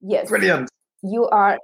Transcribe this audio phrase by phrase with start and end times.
[0.00, 0.28] Yes.
[0.28, 0.68] Brilliant.
[1.02, 1.58] You are.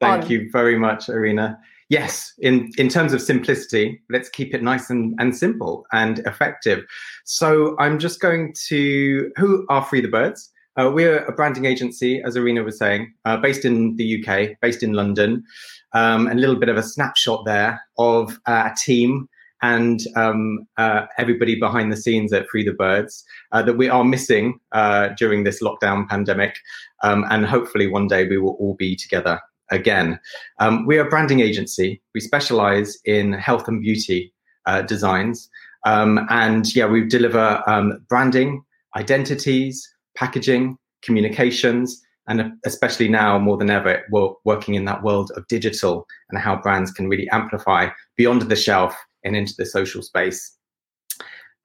[0.00, 0.30] Thank on.
[0.30, 1.58] you very much, Irina.
[1.88, 6.84] Yes, in, in terms of simplicity, let's keep it nice and, and simple and effective.
[7.24, 10.52] So I'm just going to, who are Free the Birds?
[10.76, 14.82] Uh, we're a branding agency, as Irina was saying, uh, based in the UK, based
[14.82, 15.42] in London.
[15.94, 19.28] Um, and a little bit of a snapshot there of uh, a team
[19.62, 24.04] and um, uh, everybody behind the scenes at Free the Birds uh, that we are
[24.04, 26.56] missing uh, during this lockdown pandemic.
[27.02, 30.18] Um, and hopefully one day we will all be together again.
[30.60, 32.00] Um, we are a branding agency.
[32.14, 34.32] We specialize in health and beauty
[34.66, 35.48] uh, designs.
[35.84, 38.62] Um, and yeah, we deliver um, branding,
[38.96, 45.46] identities, packaging, communications, and especially now more than ever, we're working in that world of
[45.48, 50.58] digital and how brands can really amplify beyond the shelf and into the social space.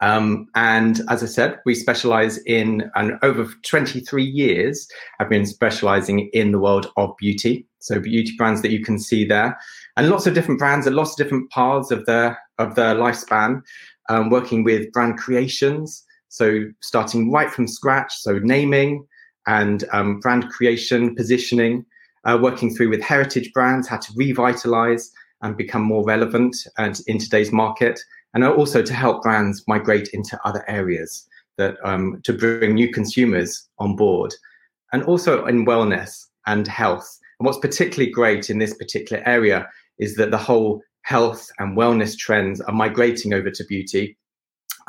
[0.01, 4.85] Um, and as I said, we specialize in, and over 23 years,
[5.19, 7.65] I've been specializing in the world of beauty.
[7.79, 9.57] So beauty brands that you can see there,
[9.95, 13.61] and lots of different brands and lots of different paths of their of their lifespan.
[14.09, 19.05] Um, working with brand creations, so starting right from scratch, so naming
[19.47, 21.85] and um, brand creation, positioning,
[22.25, 25.11] uh, working through with heritage brands, how to revitalize
[25.43, 27.99] and become more relevant and in today's market,
[28.33, 31.27] and also to help brands migrate into other areas
[31.57, 34.33] that um, to bring new consumers on board,
[34.91, 37.19] and also in wellness and health.
[37.39, 39.69] And what's particularly great in this particular area
[39.99, 44.17] is that the whole health and wellness trends are migrating over to beauty.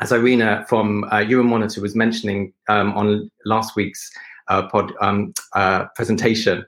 [0.01, 4.11] As Irina from uh, Euromonitor was mentioning um, on last week's
[4.47, 6.65] uh, pod um, uh, presentation,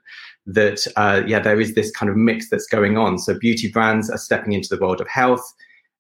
[0.47, 3.19] that uh, yeah, there is this kind of mix that's going on.
[3.19, 5.53] So beauty brands are stepping into the world of health,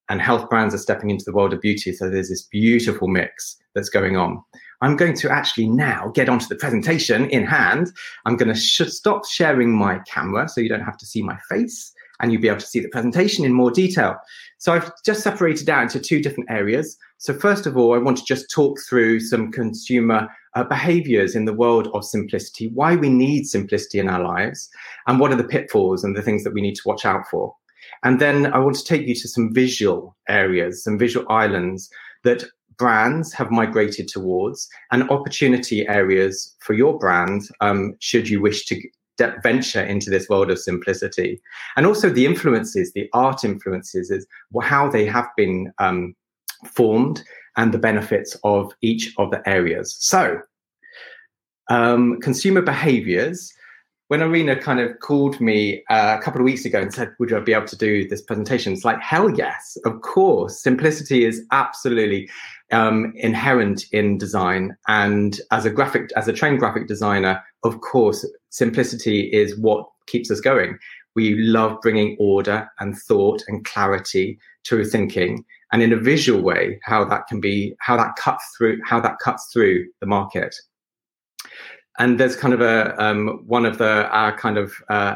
[0.09, 1.91] and health brands are stepping into the world of beauty.
[1.91, 4.41] So there's this beautiful mix that's going on.
[4.81, 7.91] I'm going to actually now get onto the presentation in hand.
[8.25, 11.37] I'm going to sh- stop sharing my camera so you don't have to see my
[11.49, 14.15] face and you'll be able to see the presentation in more detail.
[14.59, 16.97] So I've just separated out into two different areas.
[17.19, 21.45] So first of all, I want to just talk through some consumer uh, behaviors in
[21.45, 24.69] the world of simplicity, why we need simplicity in our lives,
[25.07, 27.55] and what are the pitfalls and the things that we need to watch out for.
[28.03, 31.89] And then I want to take you to some visual areas, some visual islands
[32.23, 32.43] that
[32.77, 38.79] brands have migrated towards and opportunity areas for your brand um, should you wish to
[39.41, 41.41] venture into this world of simplicity
[41.75, 44.27] and also the influences the art influences is
[44.61, 46.13] how they have been um,
[46.65, 47.23] formed
[47.55, 50.39] and the benefits of each of the areas so
[51.69, 53.53] um, consumer behaviors
[54.07, 57.33] when Irina kind of called me uh, a couple of weeks ago and said, "Would
[57.33, 60.61] I be able to do this presentation?" It's like, hell yes, of course.
[60.61, 62.29] Simplicity is absolutely
[62.71, 68.25] um, inherent in design, and as a graphic, as a trained graphic designer, of course,
[68.49, 70.77] simplicity is what keeps us going.
[71.17, 76.79] We love bringing order and thought and clarity to thinking, and in a visual way,
[76.83, 80.55] how that can be, how that cuts through, how that cuts through the market.
[81.97, 85.15] And there's kind of a um, one of the our kind of uh,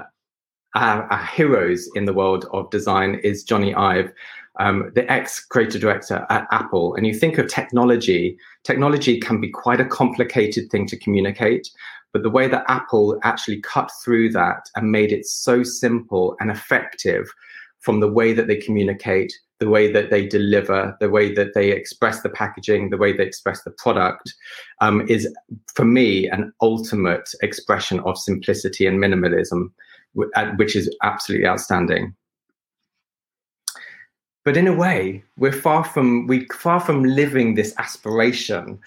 [0.74, 4.12] our, our, heroes in the world of design is Jony Ive,
[4.60, 6.96] um, the ex creative director at Apple.
[6.96, 11.70] And you think of technology, technology can be quite a complicated thing to communicate.
[12.14, 16.52] But the way that Apple actually cut through that and made it so simple and
[16.52, 17.32] effective
[17.80, 21.70] from the way that they communicate the way that they deliver, the way that they
[21.70, 24.34] express the packaging, the way they express the product,
[24.82, 25.32] um, is
[25.76, 29.72] for me an ultimate expression of simplicity and minimalism,
[30.58, 32.14] which is absolutely outstanding.
[34.44, 38.80] But in a way, we're far from we far from living this aspiration.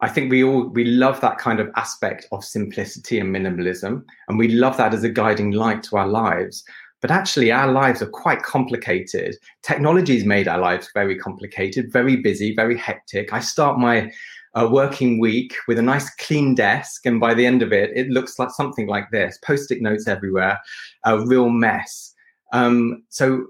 [0.00, 4.38] I think we all we love that kind of aspect of simplicity and minimalism, and
[4.38, 6.64] we love that as a guiding light to our lives.
[7.00, 9.36] But actually, our lives are quite complicated.
[9.62, 13.32] Technology's made our lives very complicated, very busy, very hectic.
[13.32, 14.10] I start my
[14.54, 18.08] uh, working week with a nice clean desk, and by the end of it, it
[18.08, 20.58] looks like something like this post-it notes everywhere,
[21.04, 22.12] a real mess.
[22.52, 23.46] Um, so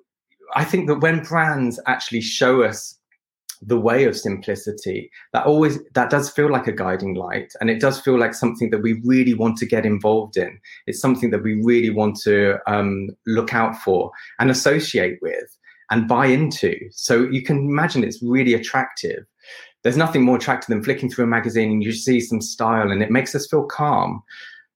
[0.54, 2.98] I think that when brands actually show us
[3.62, 7.80] the way of simplicity that always that does feel like a guiding light and it
[7.80, 10.58] does feel like something that we really want to get involved in.
[10.86, 15.56] It's something that we really want to um, look out for and associate with
[15.90, 16.76] and buy into.
[16.92, 19.24] So you can imagine it's really attractive.
[19.82, 23.02] There's nothing more attractive than flicking through a magazine and you see some style and
[23.02, 24.22] it makes us feel calm.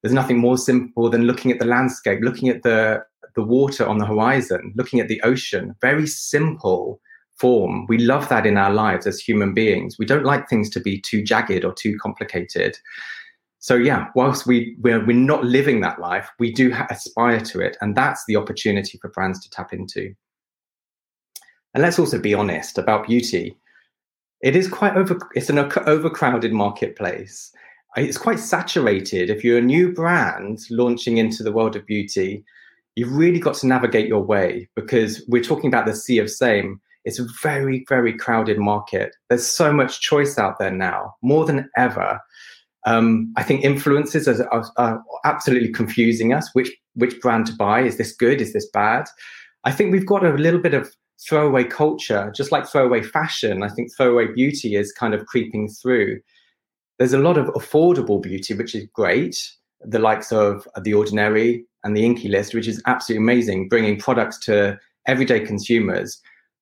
[0.02, 3.04] There's nothing more simple than looking at the landscape looking at the
[3.34, 7.00] the water on the horizon looking at the ocean very simple
[7.42, 7.86] form.
[7.88, 9.96] We love that in our lives as human beings.
[9.98, 12.78] We don't like things to be too jagged or too complicated.
[13.58, 17.76] So yeah, whilst we we're, we're not living that life, we do aspire to it,
[17.80, 20.14] and that's the opportunity for brands to tap into.
[21.74, 23.56] And let's also be honest about beauty.
[24.40, 25.16] It is quite over.
[25.34, 27.52] It's an overcrowded marketplace.
[27.96, 29.30] It's quite saturated.
[29.30, 32.44] If you're a new brand launching into the world of beauty,
[32.94, 36.80] you've really got to navigate your way because we're talking about the sea of same.
[37.04, 39.14] It's a very, very crowded market.
[39.28, 42.20] There's so much choice out there now, more than ever.
[42.86, 46.50] Um, I think influences are, are, are, absolutely confusing us.
[46.52, 47.82] Which which brand to buy?
[47.82, 48.40] Is this good?
[48.40, 49.06] Is this bad?
[49.64, 50.92] I think we've got a little bit of
[51.26, 53.62] throwaway culture, just like throwaway fashion.
[53.62, 56.20] I think throwaway beauty is kind of creeping through.
[56.98, 59.50] There's a lot of affordable beauty, which is great.
[59.80, 64.38] The likes of The Ordinary and the INKEY List, which is absolutely amazing, bringing products
[64.40, 66.20] to everyday consumers.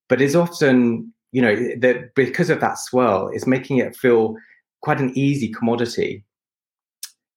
[0.08, 4.36] But is often, you know, that because of that swirl, is making it feel
[4.82, 6.24] quite an easy commodity.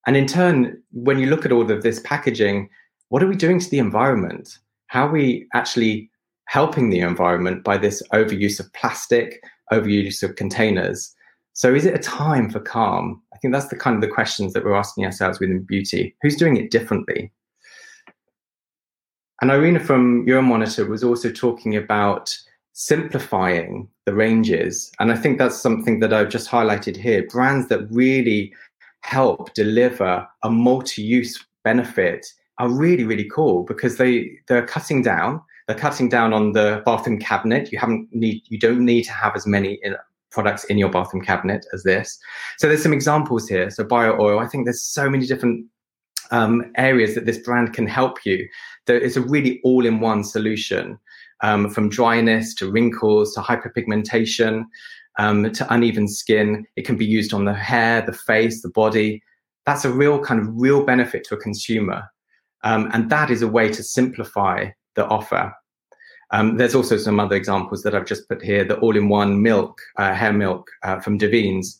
[0.08, 2.70] And in turn, when you look at all of this packaging,
[3.10, 4.58] what are we doing to the environment?
[4.88, 6.10] How are we actually
[6.46, 11.14] helping the environment by this overuse of plastic, overuse of containers?
[11.54, 13.22] So is it a time for calm?
[13.34, 16.16] I think that's the kind of the questions that we're asking ourselves within beauty.
[16.22, 17.32] Who's doing it differently?
[19.44, 22.34] And Irina from Euromonitor was also talking about
[22.72, 24.90] simplifying the ranges.
[25.02, 27.28] And I think that's something that I've just highlighted here.
[27.28, 28.54] Brands that really
[29.02, 32.26] help deliver a multi-use benefit
[32.58, 35.42] are really, really cool because they they're cutting down.
[35.68, 37.70] They're cutting down on the bathroom cabinet.
[37.70, 39.98] You haven't need you don't need to have as many in,
[40.32, 42.18] products in your bathroom cabinet as this.
[42.60, 43.70] So there's some examples here.
[43.72, 44.40] So bio oil.
[44.40, 45.66] I think there's so many different
[46.34, 48.48] um, areas that this brand can help you.
[48.88, 51.00] That it's a really all-in-one solution
[51.42, 54.66] um, from dryness to wrinkles to hyperpigmentation
[55.20, 56.66] um, to uneven skin.
[56.76, 59.22] It can be used on the hair, the face, the body.
[59.66, 62.04] That's a real kind of real benefit to a consumer.
[62.64, 65.54] Um, and that is a way to simplify the offer.
[66.32, 68.64] Um, there's also some other examples that I've just put here.
[68.64, 71.80] The all-in-one milk, uh, hair milk uh, from Davines.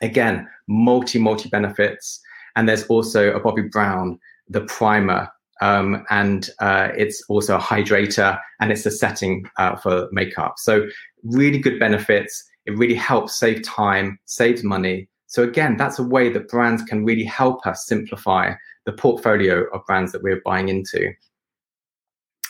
[0.00, 2.20] Again, multi, multi benefits.
[2.56, 4.18] And there's also a Bobbi Brown,
[4.48, 5.28] the primer
[5.60, 10.54] um, and uh, it's also a hydrator and it's a setting uh, for makeup.
[10.58, 10.86] So
[11.22, 12.44] really good benefits.
[12.66, 15.08] It really helps save time, saves money.
[15.26, 18.54] So again, that's a way that brands can really help us simplify
[18.84, 21.12] the portfolio of brands that we're buying into.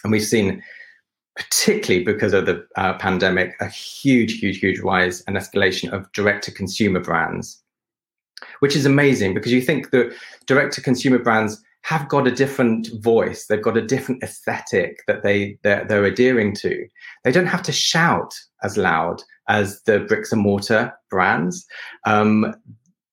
[0.02, 0.62] And we've seen,
[1.36, 6.44] particularly because of the uh, pandemic, a huge, huge, huge rise and escalation of direct
[6.44, 7.62] to consumer brands,
[8.60, 10.14] which is amazing because you think that
[10.46, 13.46] direct to consumer brands have got a different voice.
[13.46, 16.88] They've got a different aesthetic that they they're, they're, adhering to.
[17.24, 21.66] They don't have to shout as loud as the bricks and mortar brands.
[22.06, 22.54] Um,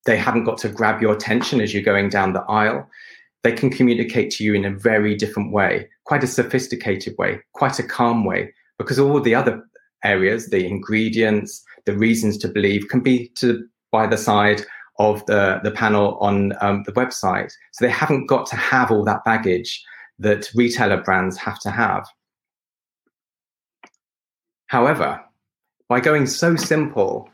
[0.06, 2.90] they haven't got to grab your attention as you're going down the aisle.
[3.44, 7.78] They can communicate to you in a very different way, quite a sophisticated way, quite
[7.78, 9.64] a calm way, because all the other
[10.04, 14.64] areas, the ingredients, the reasons to believe, can be to by the side
[15.00, 17.52] of the, the panel on um, the website.
[17.72, 19.84] So they haven't got to have all that baggage
[20.20, 22.08] that retailer brands have to have.
[24.68, 25.20] However,
[25.90, 27.30] by going so simple,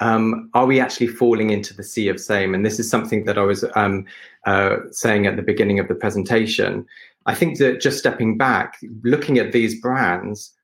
[0.00, 2.54] um, are we actually falling into the sea of same?
[2.54, 4.06] And this is something that I was um,
[4.46, 6.86] uh, saying at the beginning of the presentation.
[7.26, 10.54] I think that just stepping back, looking at these brands,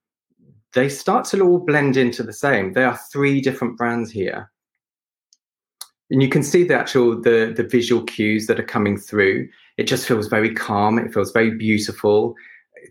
[0.72, 2.72] they start to all blend into the same.
[2.72, 4.50] There are three different brands here
[6.10, 9.48] and you can see the actual the the visual cues that are coming through.
[9.76, 10.98] It just feels very calm.
[10.98, 12.34] It feels very beautiful.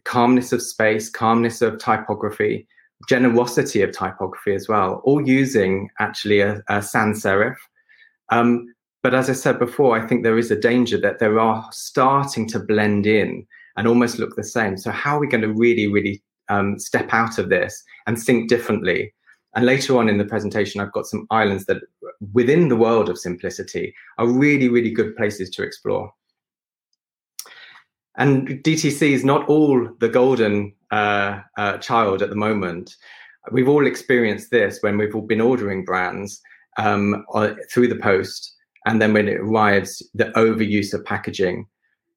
[0.04, 2.68] Calmness of space calmness of typography
[3.10, 7.56] generosity of typography as well all using actually a, a sans serif.
[8.30, 11.68] Um, but as i said before i think there is a danger that there are
[11.72, 13.46] starting to blend in
[13.76, 14.78] and almost look the same.
[14.78, 18.50] So how are we going to really really um, step out of this and think
[18.50, 19.14] differently
[19.56, 21.82] and later on in the presentation, I've got some islands that
[22.34, 26.12] within the world of simplicity are really, really good places to explore.
[28.18, 32.96] And DTC is not all the golden uh, uh, child at the moment.
[33.52, 36.42] We've all experienced this when we've all been ordering brands
[36.78, 37.26] um,
[37.72, 38.54] through the post,
[38.86, 41.68] and then when it arrives, the overuse of packaging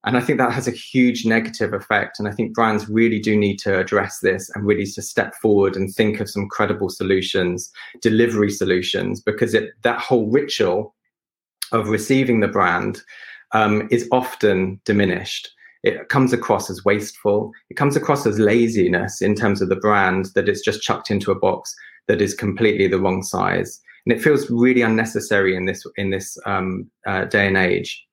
[0.05, 2.19] and I think that has a huge negative effect.
[2.19, 5.77] And I think brands really do need to address this and really to step forward
[5.77, 10.95] and think of some credible solutions, delivery solutions, because it, that whole ritual
[11.73, 13.03] of receiving the brand
[13.53, 15.51] um, is often diminished.
[15.83, 17.53] It comes across as wasteful.
[17.71, 21.33] It comes across as laziness in terms of the brand that it's just chucked into
[21.33, 21.75] a box
[22.07, 23.81] that is completely the wrong size.
[24.07, 28.08] and it feels really unnecessary in this in this um, uh, day and age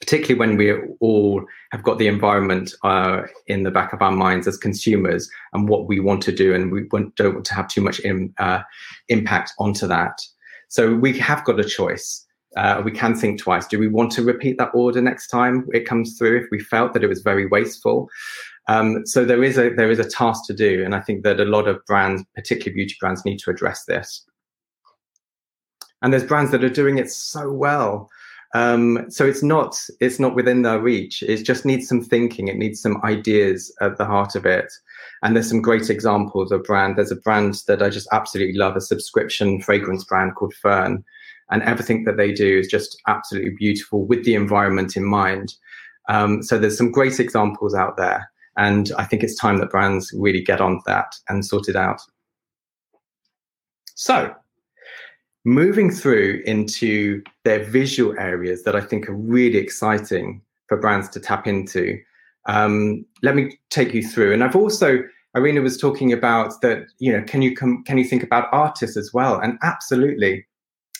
[0.00, 4.46] particularly when we all have got the environment uh, in the back of our minds
[4.46, 7.80] as consumers and what we want to do, and we don't want to have too
[7.80, 8.62] much in, uh,
[9.08, 10.20] impact onto that.
[10.68, 12.26] So we have got a choice.
[12.56, 13.66] Uh, we can think twice.
[13.66, 16.92] Do we want to repeat that order next time it comes through if we felt
[16.92, 18.08] that it was very wasteful?
[18.68, 21.40] Um, so there is a there is a task to do, and I think that
[21.40, 24.24] a lot of brands, particularly beauty brands, need to address this.
[26.02, 28.10] And there's brands that are doing it so well.
[28.54, 31.22] Um, so it's not it's not within their reach.
[31.22, 32.48] It just needs some thinking.
[32.48, 34.70] It needs some ideas at the heart of it.
[35.22, 36.96] And there's some great examples of brand.
[36.96, 41.02] There's a brand that I just absolutely love, a subscription fragrance brand called Ffern,
[41.50, 45.54] and everything that they do is just absolutely beautiful with the environment in mind.
[46.08, 50.12] Um, so there's some great examples out there, and I think it's time that brands
[50.18, 52.00] really get on that and sort it out.
[53.94, 54.34] So
[55.44, 61.20] moving through into their visual areas that I think are really exciting for brands to
[61.20, 61.98] tap into.
[62.46, 64.32] Um, let me take you through.
[64.32, 65.02] And I've also,
[65.34, 68.96] Irina was talking about that, you know, can you come, can you think about artists
[68.96, 69.38] as well?
[69.40, 70.46] And absolutely.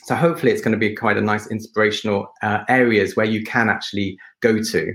[0.04, 3.68] So hopefully it's going to be quite a nice inspirational uh, areas where you can
[3.68, 4.92] actually go to.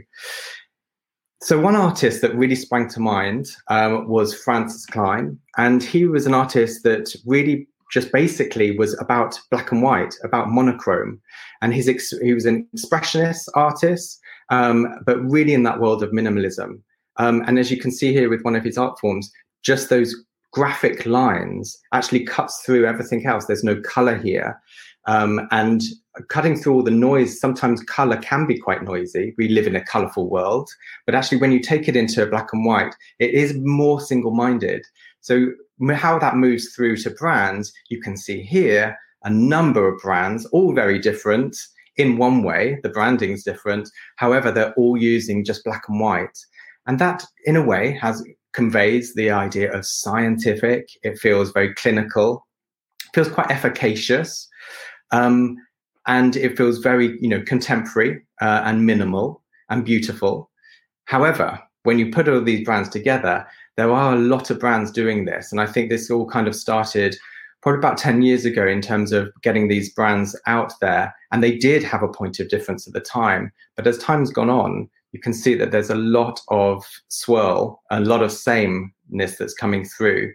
[1.42, 6.26] So one artist that really sprang to mind um, was Francis Kline, and he was
[6.26, 11.22] an artist that really just basically was about black and white, about monochrome.
[11.62, 16.12] And his ex- he was an expressionist artist, um, but really in that world of
[16.12, 16.82] minimalism.
[17.18, 19.32] Um, and as you can see here with one of his art forms,
[19.64, 20.16] just those
[20.54, 23.46] graphic lines actually cuts through everything else.
[23.46, 24.60] There's no color here.
[25.06, 25.82] Um, and
[26.28, 29.34] cutting through all the noise, sometimes color can be quite noisy.
[29.38, 30.70] We live in a colorful world,
[31.06, 34.86] but actually, when you take it into black and white, it is more single minded.
[35.22, 35.48] So
[35.94, 40.74] how that moves through to brands, you can see here a number of brands, all
[40.74, 41.56] very different
[41.98, 42.80] in one way.
[42.84, 43.90] The branding is different.
[44.18, 46.38] However, they're all using just black and white.
[46.86, 50.90] And that, in a way, has conveys the idea of scientific.
[51.04, 52.48] It feels very clinical,
[53.14, 54.48] feels quite efficacious.
[55.12, 55.58] Um,
[56.08, 60.50] and it feels very, you know, contemporary uh, and minimal and beautiful.
[61.06, 63.46] However, when you put all these brands together,
[63.78, 65.52] there are a lot of brands doing this.
[65.52, 67.16] And I think this all kind of started
[67.62, 71.14] probably about 10 years ago in terms of getting these brands out there.
[71.32, 73.52] And they did have a point of difference at the time.
[73.76, 78.00] But as time's gone on, you can see that there's a lot of swirl, a
[78.02, 80.34] lot of sameness that's coming through.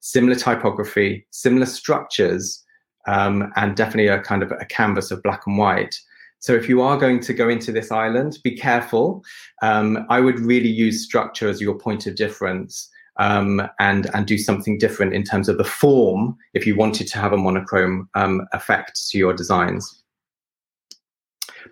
[0.00, 2.62] Similar typography, similar structures,
[3.06, 5.98] um, and definitely a kind of a canvas of black and white.
[6.42, 9.22] So if you are going to go into this island, be careful.
[9.62, 14.36] Um, I would really use structure as your point of difference um, and and do
[14.36, 18.44] something different in terms of the form if you wanted to have a monochrome um,
[18.52, 20.02] effect to your designs.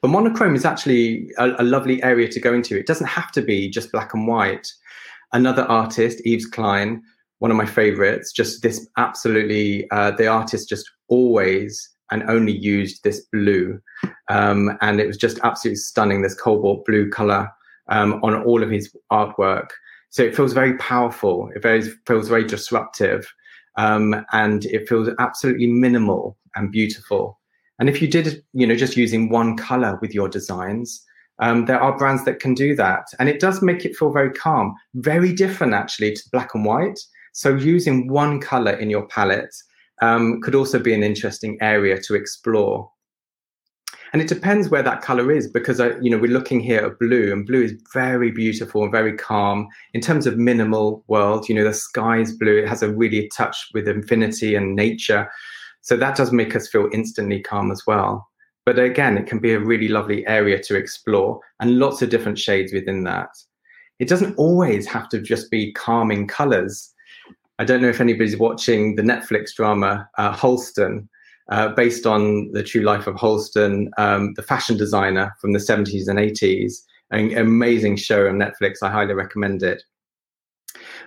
[0.01, 2.79] But monochrome is actually a, a, lovely area to go into.
[2.79, 4.73] It doesn't have to be just black and white.
[5.33, 7.03] Another artist, Yves Klein,
[7.41, 13.03] one of my favorites, just this absolutely, uh, the artist just always and only used
[13.03, 13.81] this blue.
[14.29, 17.51] Um, and it was just absolutely stunning, this cobalt blue color
[17.89, 19.69] um, on all of his artwork.
[20.11, 21.51] So it feels very powerful.
[21.55, 23.33] It very, feels very disruptive.
[23.77, 27.39] Um, and it feels absolutely minimal and beautiful.
[27.79, 31.05] And if you did, you know, just using one color with your designs,
[31.39, 33.07] um, there are brands that can do that.
[33.19, 37.01] And it does make it feel very calm, very different actually to black and white.
[37.33, 39.55] So using one color in your palette
[40.01, 42.91] um, could also be an interesting area to explore.
[44.13, 46.99] And it depends where that color is because I, you know we're looking here at
[46.99, 51.49] blue, and blue is very beautiful and very calm in terms of minimal world.
[51.49, 55.31] You know the sky is blue; it has a really touch with infinity and nature,
[55.81, 58.29] so that does make us feel instantly calm as well.
[58.67, 62.39] But again, it can be a really lovely area to explore, and lots of different
[62.39, 63.29] shades within that.
[64.01, 66.93] It doesn't always have to just be calming colors.
[67.61, 71.07] I don't know if anybody's watching the Netflix drama uh, Halston,
[71.51, 76.09] uh, based on the true life of Halston, um, the fashion designer from the 70s
[76.09, 76.77] and 80s.
[77.11, 78.77] An amazing show on Netflix.
[78.83, 79.83] I highly recommend it.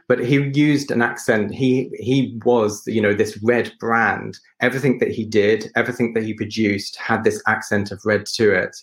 [0.07, 1.55] But he used an accent.
[1.55, 4.37] He he was, you know, this red brand.
[4.61, 8.75] Everything that he did, everything that he produced, had this accent of red to it.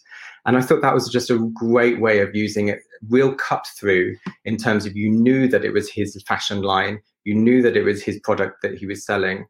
[0.44, 4.16] And I thought that was just a great way of using it, real cut through
[4.44, 7.82] in terms of you knew that it was his fashion line, you knew that it
[7.82, 9.46] was his product that he was selling.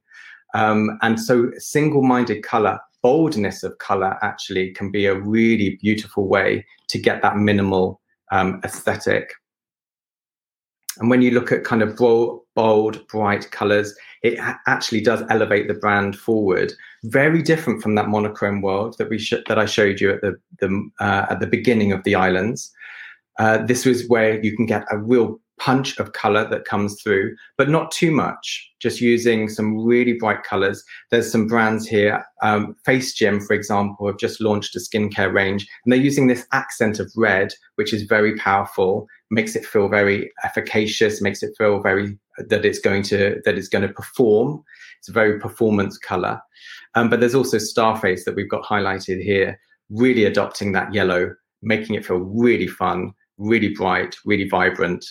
[0.54, 6.26] Um, and so single minded color, boldness of color actually can be a really beautiful
[6.26, 8.00] way to get that minimal
[8.32, 9.32] um, aesthetic.
[10.98, 15.68] And when you look at kind of bold, bold bright colors, it actually does elevate
[15.68, 16.72] the brand forward.
[17.04, 20.38] Very different from that monochrome world that we sh- that I showed you at the,
[20.58, 22.70] the uh, at the beginning of the islands.
[23.38, 27.36] Uh, this was where you can get a real punch of color that comes through,
[27.58, 28.66] but not too much.
[28.80, 30.82] Just using some really bright colors.
[31.10, 32.24] There's some brands here.
[32.42, 36.46] Um, Face Gym, for example, have just launched a skincare range, and they're using this
[36.52, 39.06] accent of red, which is very powerful.
[39.30, 41.20] Makes it feel very efficacious.
[41.20, 44.64] Makes it feel very that it's going to that it's going to perform.
[44.98, 46.40] It's a very performance color.
[46.94, 51.96] Um, but there's also Starface that we've got highlighted here, really adopting that yellow, making
[51.96, 55.04] it feel really fun, really bright, really vibrant.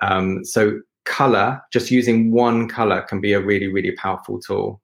[0.00, 4.80] Um, so color, just using one color can be a really, really powerful tool.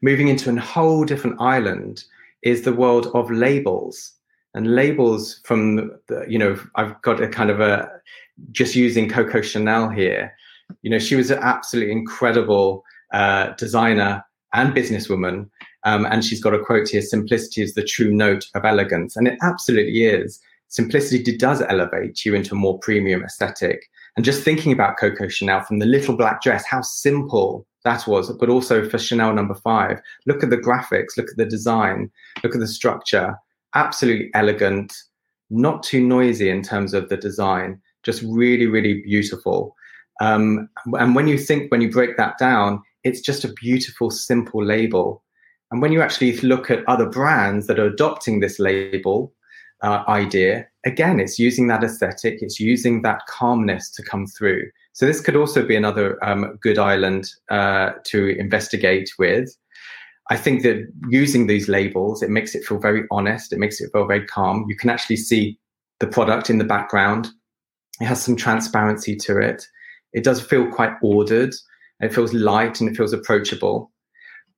[0.00, 2.04] Moving into a whole different island
[2.42, 4.12] is the world of labels.
[4.54, 7.90] And labels from the, you know, I've got a kind of a,
[8.50, 10.34] just using Coco Chanel here.
[10.82, 15.48] You know, she was an absolutely incredible uh, designer and businesswoman.
[15.84, 19.16] Um, and she's got a quote here simplicity is the true note of elegance.
[19.16, 20.40] And it absolutely is
[20.72, 23.88] simplicity does elevate you into a more premium aesthetic.
[24.16, 28.32] And just thinking about Coco Chanel from the little black dress, how simple that was,
[28.38, 30.00] but also for Chanel number five.
[30.26, 32.10] Look at the graphics, look at the design,
[32.42, 33.36] look at the structure.
[33.74, 34.94] Absolutely elegant,
[35.50, 39.76] not too noisy in terms of the design, just really, really beautiful.
[40.22, 44.64] Um, and when you think, when you break that down, it's just a beautiful, simple
[44.64, 45.22] label.
[45.70, 49.34] And when you actually look at other brands that are adopting this label,
[49.82, 54.62] uh, idea, again, it's using that aesthetic, it's using that calmness to come through.
[54.92, 59.48] So this could also be another um, good island uh, to investigate with.
[60.30, 63.52] I think that using these labels, it makes it feel very honest.
[63.52, 64.64] It makes it feel very calm.
[64.68, 65.58] You can actually see
[65.98, 67.28] the product in the background.
[68.00, 69.66] It has some transparency to it.
[70.12, 71.54] It does feel quite ordered.
[72.00, 73.90] It feels light and it feels approachable.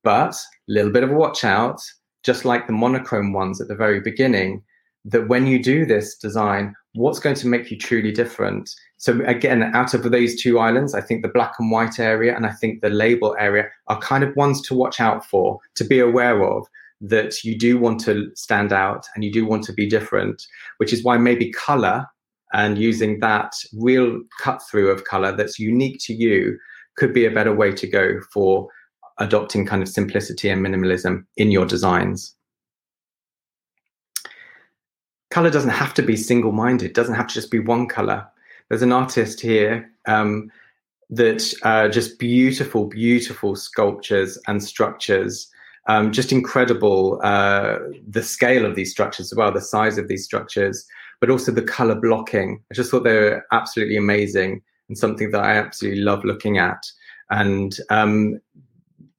[0.03, 1.81] But a little bit of a watch out,
[2.23, 4.63] just like the monochrome ones at the very beginning,
[5.05, 8.69] that when you do this design, what's going to make you truly different?
[8.97, 12.45] So again, out of those two islands, I think the black and white area and
[12.45, 15.99] I think the label area are kind of ones to watch out for, to be
[15.99, 16.65] aware of
[17.01, 20.43] that you do want to stand out and you do want to be different,
[20.77, 22.05] which is why maybe color
[22.53, 26.57] and using that real cut through of color that's unique to you
[26.95, 28.67] could be a better way to go for
[29.19, 32.34] adopting kind of simplicity and minimalism in your designs
[35.35, 38.25] color doesn't have to be single minded, doesn't have to just be one color.
[38.69, 40.49] There's an artist here um,
[41.09, 45.51] that uh, just beautiful, beautiful sculptures and structures.
[45.87, 50.23] Um, just incredible uh, the scale of these structures as well, the size of these
[50.23, 50.87] structures,
[51.19, 52.63] but also the color blocking.
[52.71, 56.81] I just thought they were absolutely amazing and something that I absolutely love looking at.
[57.29, 58.39] And um,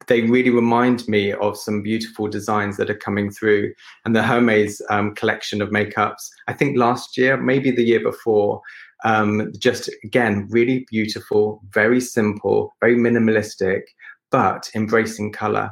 [0.06, 3.72] they really remind me of some beautiful designs that are coming through.
[4.04, 8.60] And the Hermes um, collection of makeups, I think last year, maybe the year before,
[9.04, 13.82] um, just again, really beautiful, very simple, very minimalistic,
[14.30, 15.70] but embracing color.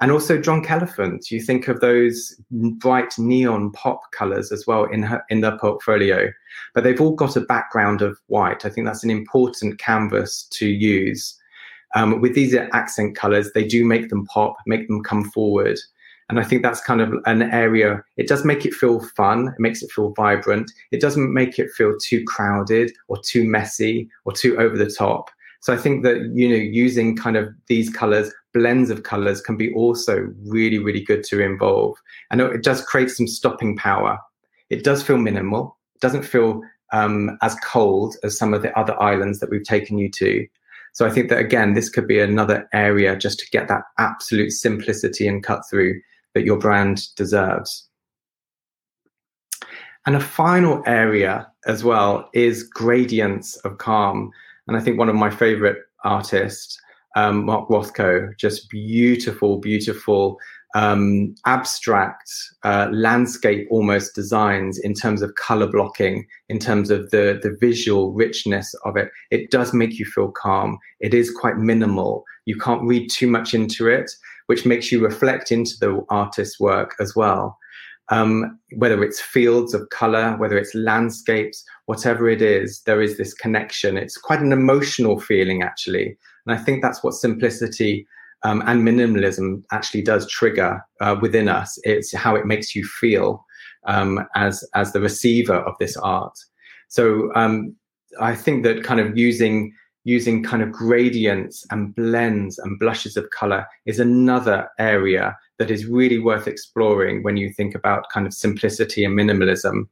[0.00, 5.02] And also Drunk Elephant, you think of those bright neon pop colors as well in
[5.02, 6.30] her, in their portfolio,
[6.72, 8.64] but they've all got a background of white.
[8.64, 11.34] I think that's an important canvas to use.
[11.94, 15.78] Um, with these accent colors, they do make them pop, make them come forward.
[16.28, 19.60] And I think that's kind of an area, it does make it feel fun, it
[19.60, 20.70] makes it feel vibrant.
[20.90, 25.30] It doesn't make it feel too crowded or too messy or too over the top.
[25.60, 29.56] So I think that, you know, using kind of these colors, blends of colors can
[29.56, 31.96] be also really, really good to involve.
[32.30, 34.18] And it does create some stopping power.
[34.68, 36.60] It does feel minimal, it doesn't feel
[36.92, 40.46] um, as cold as some of the other islands that we've taken you to.
[40.92, 44.50] So I think that again, this could be another area just to get that absolute
[44.50, 46.00] simplicity and cut through
[46.34, 47.88] that your brand deserves.
[50.06, 54.30] And a final area as well is gradients of calm.
[54.66, 56.80] And I think one of my favorite artists,
[57.16, 60.38] um, Mark Rothko, just beautiful, beautiful
[60.74, 62.30] um, abstract
[62.62, 68.12] uh, landscape almost designs in terms of color blocking, in terms of the, the visual
[68.12, 69.10] richness of it.
[69.30, 70.78] It does make you feel calm.
[71.00, 72.24] It is quite minimal.
[72.44, 74.10] You can't read too much into it,
[74.46, 77.58] which makes you reflect into the artist's work as well.
[78.10, 83.34] Um, whether it's fields of color, whether it's landscapes, whatever it is, there is this
[83.34, 83.98] connection.
[83.98, 86.16] It's quite an emotional feeling, actually.
[86.46, 88.06] And I think that's what simplicity
[88.44, 91.78] um, and minimalism actually does trigger uh, within us.
[91.84, 93.44] It's how it makes you feel
[93.86, 96.38] um, as as the receiver of this art.
[96.88, 97.74] So um,
[98.20, 99.72] I think that kind of using
[100.04, 105.86] using kind of gradients and blends and blushes of color is another area that is
[105.86, 109.86] really worth exploring when you think about kind of simplicity and minimalism.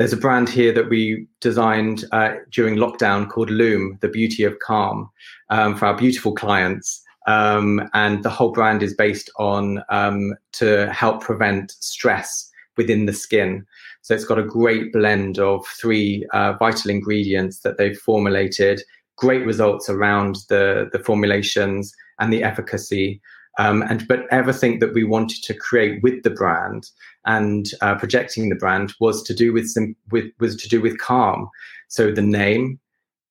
[0.00, 4.58] There's a brand here that we designed uh, during lockdown called Loum, the beauty of
[4.58, 5.10] calm,
[5.50, 7.02] um, for our beautiful clients.
[7.26, 13.12] Um, and the whole brand is based on um, to help prevent stress within the
[13.12, 13.66] skin.
[14.00, 18.80] So it's got a great blend of three uh, vital ingredients that they've formulated,
[19.16, 23.20] great results around the, the formulations and the efficacy.
[23.58, 26.88] Um, and but everything that we wanted to create with the brand
[27.26, 30.98] and uh, projecting the brand was to do with some with was to do with
[30.98, 31.50] calm.
[31.88, 32.78] So the name,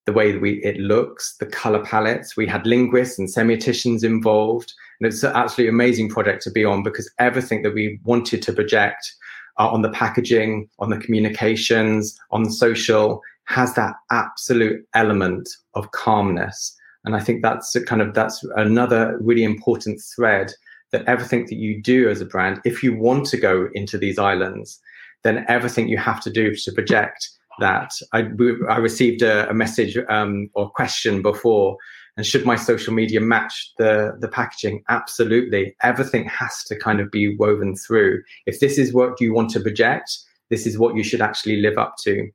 [0.05, 2.35] the way that we it looks, the color palettes.
[2.35, 6.83] We had linguists and semioticians involved, and it's an absolutely amazing project to be on
[6.83, 9.13] because everything that we wanted to project
[9.57, 16.75] uh, on the packaging, on the communications, on social, has that absolute element of calmness.
[17.09, 20.53] And I think that's kind of that's another really important thread
[20.91, 24.19] that everything that you do as a brand, if you want to go into these
[24.19, 24.79] islands,
[25.23, 27.91] then everything you have to do to project that.
[28.13, 28.27] I,
[28.69, 31.77] I received a, a message um, or question before
[32.15, 34.83] and should my social media match the the packaging?
[34.87, 35.75] Absolutely.
[35.81, 38.21] Everything has to kind of be woven through.
[38.45, 40.19] If this is what you want to project
[40.49, 42.29] this is what you should actually live up to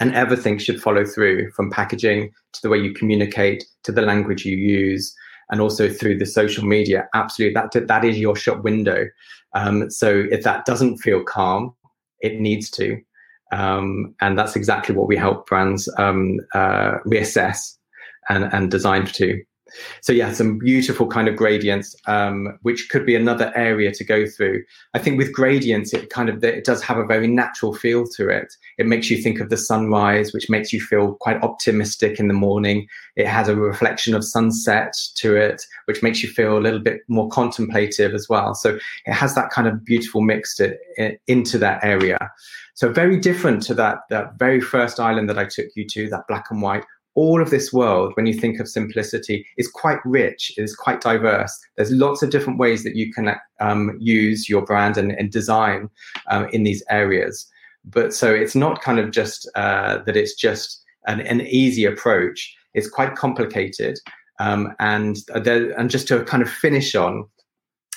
[0.00, 4.44] and everything should follow through from packaging to the way you communicate to the language
[4.44, 5.14] you use
[5.50, 7.08] and also through the social media.
[7.14, 9.06] Absolutely that that is your shop window.
[9.54, 11.74] Um, so if that doesn't feel calm
[12.24, 13.00] it needs to.
[13.52, 17.76] Um, and that's exactly what we help brands um, uh, reassess
[18.28, 19.40] and, and designed to.
[20.00, 24.26] So yeah, some beautiful kind of gradients, um, which could be another area to go
[24.26, 24.64] through.
[24.94, 28.28] I think with gradients, it kind of it does have a very natural feel to
[28.28, 28.54] it.
[28.78, 32.34] It makes you think of the sunrise, which makes you feel quite optimistic in the
[32.34, 32.86] morning.
[33.16, 37.00] It has a reflection of sunset to it, which makes you feel a little bit
[37.08, 38.54] more contemplative as well.
[38.54, 40.76] So it has that kind of beautiful mix to,
[41.26, 42.18] into that area.
[42.74, 46.26] So very different to that that very first island that I took you to, that
[46.26, 46.84] black and white
[47.14, 51.00] all of this world, when you think of simplicity, is quite rich, it is quite
[51.00, 51.56] diverse.
[51.76, 55.88] There's lots of different ways that you can um, use your brand and, and design
[56.28, 57.48] um, in these areas.
[57.84, 62.54] But so it's not kind of just uh, that it's just an, an, easy approach.
[62.72, 63.98] It's quite complicated.
[64.40, 67.26] Um, and there, and just to kind of finish on,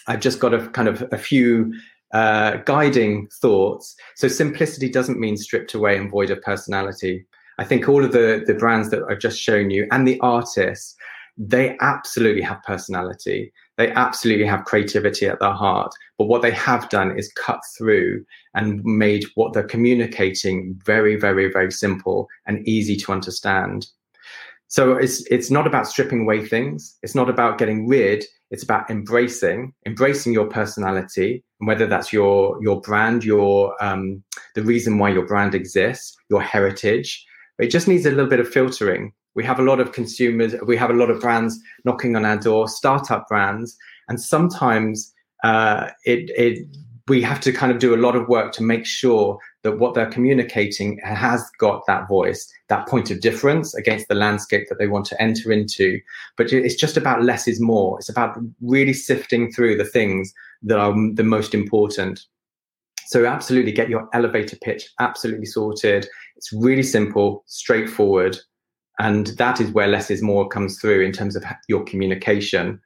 [0.07, 1.73] I've just got a kind of a few
[2.13, 3.95] uh, guiding thoughts.
[4.15, 7.25] So simplicity doesn't mean stripped away and void of personality.
[7.57, 10.95] I think all of the the brands that I've just shown you and the artists,
[11.37, 13.51] they absolutely have personality.
[13.77, 15.93] They absolutely have creativity at their heart.
[16.17, 21.51] But what they have done is cut through and made what they're communicating very, very,
[21.51, 23.87] very simple and easy to understand.
[24.67, 26.97] So it's it's not about stripping away things.
[27.03, 28.25] It's not about getting rid.
[28.49, 34.23] It's about embracing, embracing your personality, and whether that's your your brand, your um,
[34.55, 37.25] the reason why your brand exists, your heritage,
[37.59, 39.13] it just needs a little bit of filtering.
[39.35, 42.37] We have a lot of consumers, we have a lot of brands knocking on our
[42.37, 43.77] door, startup brands,
[44.09, 46.67] and sometimes uh, it, it
[47.07, 49.93] we have to kind of do a lot of work to make sure that what
[49.93, 54.87] they're communicating has got that voice, that point of difference against the landscape that they
[54.87, 55.99] want to enter into.
[56.35, 57.97] But it's just about less is more.
[57.97, 62.25] It's about really sifting through the things that are the most important.
[63.07, 66.07] So absolutely get your elevator pitch absolutely sorted.
[66.37, 68.37] It's really simple, straightforward.
[68.99, 72.79] And that is where less is more comes through in terms of your communication.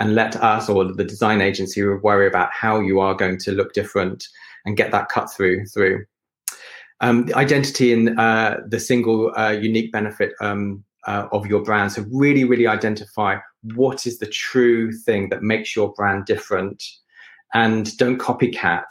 [0.00, 3.72] And let us or the design agency worry about how you are going to look
[3.72, 4.26] different
[4.64, 6.04] and get that cut through through.
[7.00, 11.92] Um, the identity and uh, the single uh, unique benefit um, uh, of your brand.
[11.92, 13.36] So really, really identify
[13.74, 16.82] what is the true thing that makes your brand different,
[17.52, 18.84] and don't copycat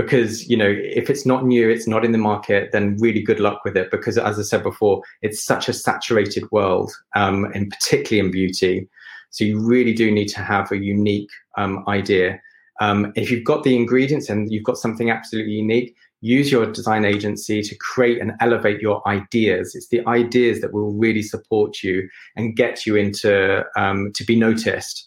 [0.00, 3.40] because you know if it's not new it's not in the market then really good
[3.40, 3.90] luck with it.
[3.90, 8.88] Because as i said before it's such a saturated world um, and particularly in beauty.
[9.30, 12.40] So you really do need to have a unique um, idea.
[12.80, 17.04] Um, if you've got the ingredients and you've got something absolutely unique use your design
[17.04, 19.74] agency to create and elevate your ideas.
[19.74, 24.36] It's the ideas that will really support you and get you into um, to be
[24.36, 25.06] noticed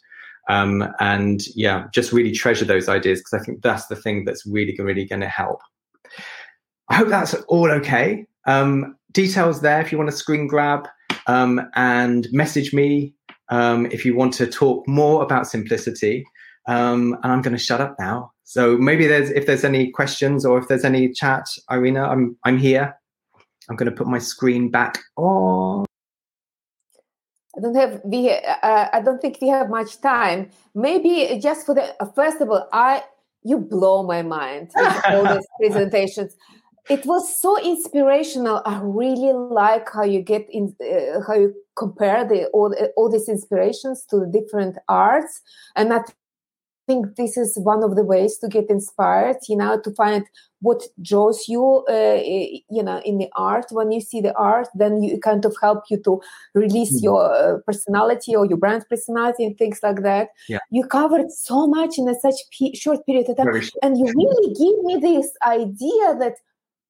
[0.49, 4.45] um, and yeah, just really treasure those ideas because I think that's the thing that's
[4.45, 5.59] really, really going to help.
[6.89, 8.25] I hope that's all okay.
[8.45, 10.87] Um, details there if you want to screen grab
[11.27, 13.13] um, and message me
[13.49, 16.25] um, if you want to talk more about simplicity.
[16.67, 18.31] Um, and I'm going to shut up now.
[18.43, 22.57] So maybe there's if there's any questions or if there's any chat, Irina, I'm I'm
[22.57, 22.95] here.
[23.69, 25.85] I'm going to put my screen back on.
[27.55, 28.31] I don't have we.
[28.31, 30.49] Uh, I don't think we have much time.
[30.73, 33.03] Maybe just for the uh, first of all, I
[33.43, 36.35] you blow my mind with all these presentations.
[36.89, 38.61] It was so inspirational.
[38.65, 43.29] I really like how you get in, uh, how you compare the all all these
[43.29, 45.41] inspirations to the different arts,
[45.75, 46.01] and I
[46.85, 50.25] think this is one of the ways to get inspired you know to find
[50.61, 55.03] what draws you uh, you know in the art when you see the art then
[55.03, 56.21] you kind of help you to
[56.53, 57.03] release mm-hmm.
[57.03, 60.59] your uh, personality or your brand personality and things like that yeah.
[60.71, 63.47] you covered so much in a such pe- short period of time
[63.81, 66.35] and you really give me this idea that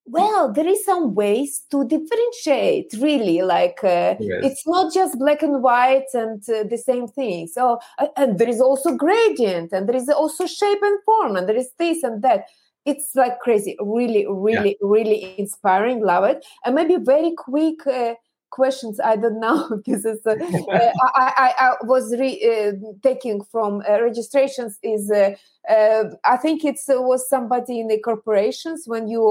[0.06, 4.42] well there is some ways to differentiate really like uh, yes.
[4.44, 8.50] it's not just black and white and uh, the same thing so uh, and there
[8.50, 12.22] is also gradient and there is also shape and form and there is this and
[12.22, 12.46] that
[12.86, 14.88] it's like crazy really really yeah.
[14.88, 18.14] really inspiring love it and maybe very quick uh,
[18.54, 19.00] questions.
[19.00, 19.58] I don't know.
[19.84, 25.32] Because uh, uh, I, I, I, was re, uh, taking from uh, registrations is uh,
[25.70, 29.24] uh, i think it was somebody in the corporations when you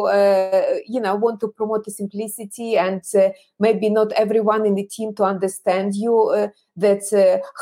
[0.95, 3.03] you know want to promote the simplicity and
[3.59, 6.15] maybe not everyone in the team to understand you
[6.77, 7.03] that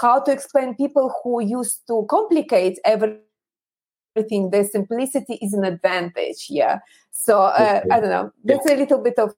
[0.00, 4.50] how to explain people who used to complicate everything.
[4.50, 6.78] The simplicity is an advantage yeah.
[7.10, 8.30] So uh, i don't know.
[8.44, 9.34] That's a little bit of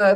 [0.00, 0.14] uh,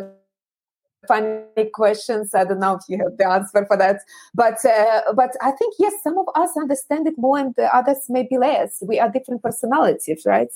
[1.07, 2.35] funny questions.
[2.35, 4.01] I don't know if you have the answer for that,
[4.35, 8.07] but uh, but I think yes, some of us understand it more, and the others
[8.09, 8.83] maybe less.
[8.87, 10.49] We are different personalities, right?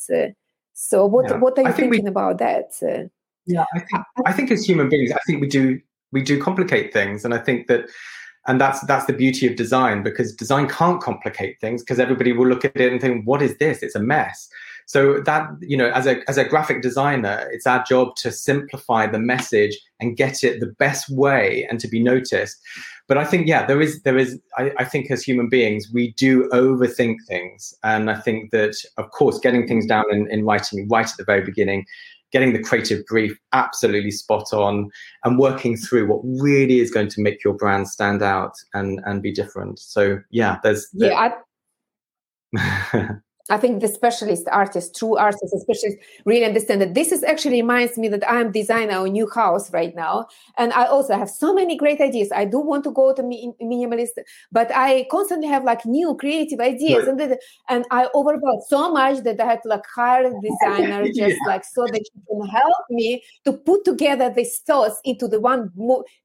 [0.74, 1.36] So, what yeah.
[1.36, 2.70] what are you thinking we, about that?
[2.82, 3.08] Uh,
[3.46, 5.80] yeah, I think I think as human beings, I think we do
[6.12, 7.88] we do complicate things, and I think that
[8.48, 12.46] and that's that's the beauty of design because design can't complicate things because everybody will
[12.46, 14.48] look at it and think what is this it's a mess
[14.88, 19.06] so that you know as a as a graphic designer it's our job to simplify
[19.06, 22.58] the message and get it the best way and to be noticed.
[23.06, 26.12] But i think yeah there is there is I, I think as human beings we
[26.12, 27.74] do overthink things.
[27.84, 31.24] And i think that of course getting things down in, in writing right at the
[31.24, 31.84] very beginning
[32.30, 34.90] getting the creative brief absolutely spot on
[35.24, 39.22] and working through what really is going to make your brand stand out and and
[39.22, 39.78] be different.
[39.78, 41.32] So yeah there's, there's yeah
[42.56, 47.62] I, I think the specialist artists, true artists, especially really understand that this is actually
[47.62, 50.26] reminds me that I'm designing a new house right now.
[50.58, 52.30] And I also have so many great ideas.
[52.32, 54.18] I do want to go to minimalist,
[54.52, 57.06] but I constantly have like new creative ideas.
[57.06, 57.20] Right.
[57.20, 61.18] And, and I overwhelmed so much that I had to like hire a designer just
[61.18, 61.36] yeah.
[61.46, 65.70] like so that she can help me to put together these thoughts into the one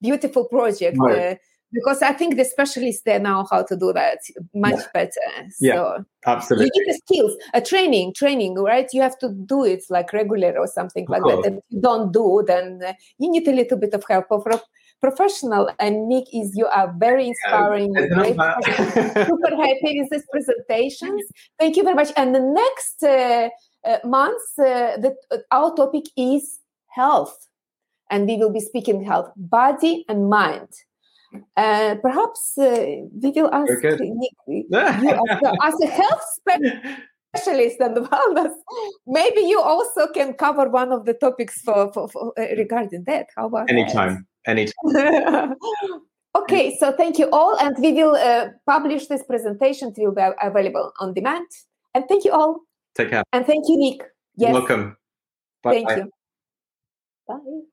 [0.02, 0.98] beautiful project.
[1.00, 1.34] Right.
[1.34, 1.36] Uh,
[1.74, 4.20] because I think the specialists they know how to do that
[4.54, 4.88] much yeah.
[4.94, 5.50] better.
[5.50, 6.70] So yeah, absolutely.
[6.74, 8.88] You need the skills, a training, training, right?
[8.94, 11.44] You have to do it like regular or something of like course.
[11.44, 11.54] that.
[11.54, 14.62] If you don't do, then uh, you need a little bit of help of a
[15.02, 15.70] professional.
[15.80, 17.94] And Nick, is you are very inspiring.
[17.96, 18.60] Yeah,
[19.26, 21.22] super happy with these presentations.
[21.60, 22.12] Thank you very much.
[22.16, 23.50] And the next uh,
[23.86, 27.36] uh, month, uh, the, uh, our topic is health,
[28.10, 30.70] and we will be speaking health, body and mind.
[31.58, 32.86] Uh, perhaps uh,
[33.22, 36.24] we will ask Nick, you as a health
[37.34, 38.54] specialist and wellness.
[39.08, 43.28] Maybe you also can cover one of the topics for, for, for uh, regarding that.
[43.36, 44.28] How about anytime?
[44.46, 44.52] That?
[44.52, 45.56] Anytime.
[46.36, 49.94] okay, so thank you all, and we will uh, publish this presentation.
[49.96, 51.48] It will be available on demand.
[51.96, 52.62] And thank you all.
[52.96, 53.24] Take care.
[53.34, 54.02] And thank you, Nick.
[54.36, 54.50] Yes.
[54.52, 54.98] You're welcome.
[55.64, 55.72] Bye.
[55.72, 56.10] Thank you.
[57.28, 57.73] Bye.